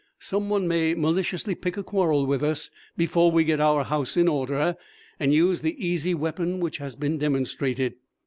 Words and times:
Some 0.17 0.49
one 0.49 0.67
may 0.67 0.95
maliciously 0.95 1.53
pick 1.53 1.77
a 1.77 1.83
quarrel 1.83 2.25
with 2.25 2.43
us 2.43 2.71
before 2.97 3.29
we 3.31 3.43
get 3.43 3.59
our 3.61 3.83
house 3.83 4.17
in 4.17 4.27
order, 4.27 4.75
and 5.19 5.31
use 5.31 5.61
the 5.61 5.75
easy 5.77 6.15
weapon 6.15 6.59
which 6.59 6.79
has 6.79 6.95
been 6.95 7.19
demonstrated. 7.19 7.93